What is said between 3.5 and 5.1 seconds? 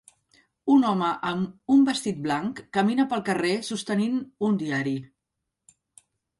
sostenint un diari.